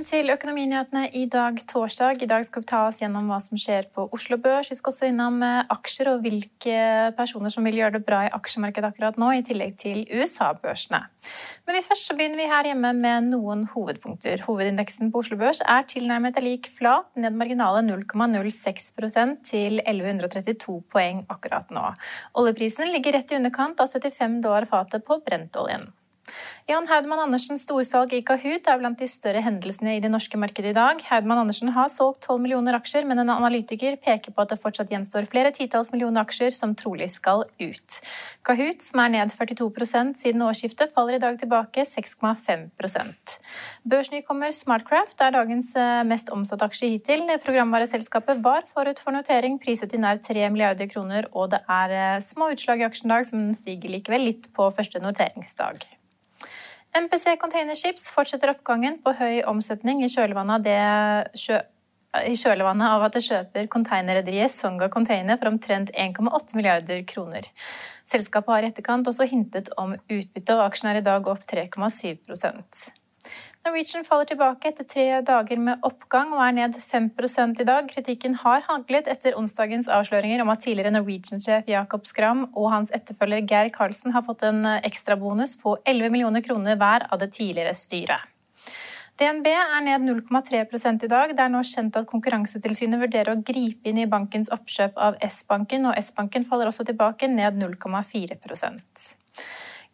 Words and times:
Velkommen 0.00 0.16
til 0.16 0.32
Økonominyhetene 0.32 1.00
i 1.12 1.26
dag, 1.28 1.58
torsdag. 1.68 2.22
I 2.24 2.28
dag 2.30 2.44
skal 2.46 2.62
vi 2.62 2.68
ta 2.70 2.78
oss 2.86 3.02
gjennom 3.02 3.26
hva 3.28 3.36
som 3.44 3.58
skjer 3.60 3.84
på 3.92 4.06
Oslo 4.16 4.38
Børs. 4.40 4.70
Vi 4.72 4.78
skal 4.78 4.94
også 4.94 5.10
innom 5.10 5.36
eh, 5.44 5.66
aksjer 5.74 6.08
og 6.14 6.22
hvilke 6.24 6.76
personer 7.18 7.52
som 7.52 7.68
vil 7.68 7.76
gjøre 7.82 7.98
det 7.98 8.06
bra 8.06 8.22
i 8.24 8.30
aksjemarkedet 8.32 8.94
akkurat 8.94 9.20
nå, 9.20 9.28
i 9.36 9.44
tillegg 9.44 9.76
til 9.82 10.06
USA-børsene. 10.08 11.02
Men 11.68 11.80
først 11.84 12.14
begynner 12.16 12.40
vi 12.40 12.48
her 12.48 12.70
hjemme 12.70 12.94
med 12.96 13.28
noen 13.28 13.66
hovedpunkter. 13.74 14.46
Hovedindeksen 14.48 15.12
på 15.12 15.20
Oslo 15.20 15.36
Børs 15.44 15.60
er 15.68 15.84
tilnærmet 15.92 16.40
lik 16.40 16.72
flat, 16.72 17.12
ned 17.20 17.36
marginale 17.36 17.84
0,06% 17.92 19.38
til 19.52 19.82
1132 19.84 20.80
poeng 20.96 21.26
akkurat 21.28 21.68
nå. 21.76 21.90
Oljeprisen 22.40 22.88
ligger 22.96 23.20
rett 23.20 23.36
i 23.36 23.42
underkant 23.42 23.84
av 23.84 23.92
75 23.92 24.40
dollar 24.48 24.64
fatet 24.72 25.04
på 25.04 25.20
brentoljen. 25.28 25.90
Jan 26.70 26.86
Haudmann 26.86 27.18
Andersens 27.18 27.64
storsalg 27.64 28.12
i 28.14 28.20
Kahoot 28.22 28.68
er 28.70 28.76
blant 28.78 29.00
de 29.00 29.06
større 29.10 29.40
hendelsene 29.42 29.96
i 29.96 30.02
det 30.04 30.10
norske 30.12 30.38
markedet 30.38 30.70
i 30.70 30.76
dag. 30.76 31.00
Haudmann 31.08 31.40
Andersen 31.42 31.72
har 31.74 31.88
solgt 31.90 32.28
12 32.28 32.44
millioner 32.44 32.76
aksjer, 32.78 33.08
men 33.10 33.18
en 33.18 33.32
analytiker 33.34 33.96
peker 33.98 34.30
på 34.30 34.44
at 34.44 34.52
det 34.52 34.58
fortsatt 34.62 34.92
gjenstår 34.92 35.26
flere 35.26 35.50
titalls 35.56 35.90
millioner 35.90 36.22
aksjer 36.22 36.54
som 36.54 36.76
trolig 36.78 37.08
skal 37.10 37.42
ut. 37.58 37.98
Kahoot, 38.46 38.84
som 38.86 39.02
er 39.02 39.10
ned 39.16 39.34
42% 39.34 40.20
siden 40.22 40.46
årsskiftet, 40.46 40.94
faller 40.94 41.18
i 41.18 41.22
dag 41.24 41.40
tilbake 41.40 41.82
6,5% 41.90 43.34
Børsnykommer 43.90 44.54
Smartcraft 44.54 45.26
er 45.26 45.34
dagens 45.34 45.72
eh, 45.74 46.04
mest 46.06 46.30
omsatte 46.30 46.70
aksje 46.70 46.92
hittil. 46.92 47.24
Programvareselskapet 47.42 48.44
var 48.46 48.68
forut 48.70 49.02
for 49.02 49.16
notering, 49.16 49.58
priset 49.58 49.90
til 49.90 50.04
nær 50.04 50.22
3 50.22 50.46
milliarder 50.54 50.86
kroner, 50.92 51.26
og 51.34 51.50
det 51.56 51.64
er 51.66 51.96
eh, 51.98 52.20
små 52.22 52.52
utslag 52.54 52.84
i 52.84 52.86
aksjen 52.92 53.10
dag, 53.10 53.26
som 53.26 53.48
stiger 53.58 53.90
likevel 53.96 54.30
litt 54.30 54.52
på 54.54 54.70
første 54.76 55.02
noteringsdag. 55.02 55.98
MPC 56.90 57.36
Containerships 57.38 58.08
fortsetter 58.10 58.50
oppgangen 58.50 58.96
på 59.04 59.12
høy 59.14 59.42
omsetning 59.46 60.00
i 60.02 60.08
kjølvannet 60.10 60.66
av, 60.66 61.28
sjø, 61.38 61.60
i 62.26 62.34
kjølvannet 62.34 62.90
av 62.90 63.04
at 63.06 63.14
det 63.14 63.22
kjøper 63.28 63.68
konteinerrederiet 63.70 64.50
Songa 64.50 64.88
Container 64.90 65.38
for 65.38 65.52
omtrent 65.52 65.92
1,8 65.94 66.58
milliarder 66.58 67.04
kroner. 67.06 67.46
Selskapet 68.10 68.56
har 68.56 68.66
i 68.66 68.70
etterkant 68.72 69.06
også 69.06 69.28
hintet 69.30 69.70
om 69.78 69.94
utbytte, 69.94 70.56
og 70.56 70.64
aksjen 70.66 70.90
er 70.90 70.98
i 70.98 71.06
dag 71.06 71.30
opp 71.30 71.46
3,7 71.46 72.26
Norwegian 73.60 74.06
faller 74.08 74.24
tilbake 74.24 74.70
etter 74.70 74.86
tre 74.88 75.04
dager 75.20 75.58
med 75.60 75.82
oppgang 75.84 76.30
og 76.32 76.40
er 76.40 76.54
ned 76.56 76.76
5 76.80 77.10
i 77.60 77.66
dag. 77.68 77.88
Kritikken 77.90 78.34
har 78.40 78.62
haglet 78.64 79.08
etter 79.12 79.36
onsdagens 79.36 79.88
avsløringer 79.92 80.40
om 80.40 80.48
at 80.48 80.62
tidligere 80.64 80.94
Norwegian-sjef 80.94 81.68
Jakob 81.68 82.06
Skram 82.08 82.46
og 82.54 82.70
hans 82.72 82.92
etterfølger 82.96 83.44
Geir 83.44 83.68
Karlsen 83.74 84.16
har 84.16 84.24
fått 84.24 84.46
en 84.48 84.64
ekstrabonus 84.80 85.58
på 85.60 85.76
11 85.84 86.08
millioner 86.08 86.40
kroner 86.40 86.80
hver 86.80 87.04
av 87.12 87.20
det 87.20 87.34
tidligere 87.36 87.76
styret. 87.76 88.24
DNB 89.20 89.50
er 89.52 89.82
ned 89.84 90.08
0,3 90.08 91.04
i 91.04 91.10
dag. 91.12 91.34
Det 91.36 91.44
er 91.44 91.52
nå 91.52 91.60
kjent 91.60 91.98
at 92.00 92.08
Konkurransetilsynet 92.08 93.02
vurderer 93.02 93.34
å 93.34 93.42
gripe 93.44 93.92
inn 93.92 94.00
i 94.00 94.08
bankens 94.08 94.48
oppkjøp 94.48 94.96
av 94.96 95.20
S-banken, 95.28 95.90
og 95.90 96.00
S-banken 96.00 96.48
faller 96.48 96.72
også 96.72 96.88
tilbake, 96.88 97.28
ned 97.28 97.60
0,4 97.60 98.40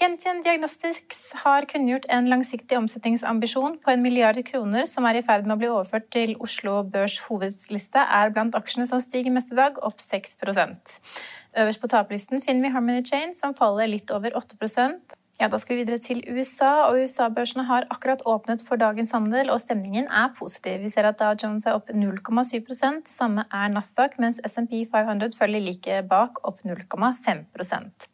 Gentian 0.00 0.40
Diagnostics 0.42 1.18
har 1.44 1.66
kunngjort 1.68 2.06
en 2.10 2.26
langsiktig 2.30 2.78
omsetningsambisjon 2.78 3.76
på 3.84 3.92
en 3.92 4.02
milliard 4.02 4.38
kroner, 4.48 4.86
som 4.88 5.04
er 5.06 5.18
i 5.20 5.22
ferd 5.22 5.44
med 5.46 5.54
å 5.54 5.60
bli 5.60 5.68
overført 5.70 6.08
til 6.14 6.32
Oslo 6.42 6.78
Børs 6.88 7.18
hovedliste, 7.26 8.00
er 8.00 8.32
blant 8.32 8.56
aksjene 8.58 8.88
som 8.88 9.02
stiger 9.04 9.34
mest 9.34 9.52
i 9.52 9.58
dag, 9.60 9.76
opp 9.84 10.00
6 10.00 10.40
Øverst 10.42 11.82
på 11.82 11.90
taperlisten 11.92 12.40
finner 12.40 12.64
vi 12.64 12.72
Harmony 12.74 13.02
Chain, 13.04 13.34
som 13.36 13.54
faller 13.54 13.90
litt 13.92 14.10
over 14.10 14.32
8% 14.32 15.18
ja, 15.40 15.48
Da 15.48 15.58
skal 15.58 15.76
vi 15.76 15.82
videre 15.82 15.98
til 15.98 16.22
USA, 16.28 16.88
og 16.88 17.00
USA-børsene 17.02 17.64
har 17.66 17.88
akkurat 17.90 18.22
åpnet 18.26 18.62
for 18.66 18.78
dagens 18.78 19.10
handel, 19.12 19.50
og 19.50 19.60
stemningen 19.60 20.06
er 20.06 20.30
positiv. 20.38 20.80
Vi 20.84 20.92
ser 20.92 21.08
at 21.08 21.18
Dow 21.18 21.34
Jones 21.34 21.66
er 21.66 21.78
opp 21.78 21.90
0,7% 21.90 23.10
samme 23.10 23.44
er 23.50 23.74
Nasdaq, 23.74 24.18
mens 24.22 24.40
SMP 24.46 24.84
500 24.92 25.34
følger 25.38 25.66
like 25.66 26.02
bak, 26.08 26.42
opp 26.46 26.62
0,5 26.62 28.11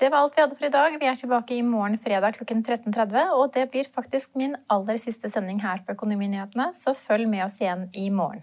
det 0.00 0.10
var 0.10 0.18
alt 0.18 0.36
vi 0.36 0.42
hadde 0.42 0.56
for 0.58 0.66
i 0.66 0.72
dag. 0.74 0.96
Vi 1.00 1.06
er 1.06 1.18
tilbake 1.18 1.54
i 1.54 1.62
morgen 1.62 1.94
fredag 2.02 2.34
klokken 2.34 2.64
13.30. 2.66 3.30
Og 3.38 3.52
det 3.54 3.68
blir 3.70 3.86
faktisk 3.86 4.34
min 4.34 4.56
aller 4.68 4.98
siste 4.98 5.30
sending 5.30 5.62
her 5.62 5.84
på 5.86 5.94
Økonominyhetene, 5.94 6.72
så 6.74 6.96
følg 6.98 7.30
med 7.30 7.44
oss 7.46 7.60
igjen 7.62 7.86
i 7.94 8.08
morgen. 8.10 8.42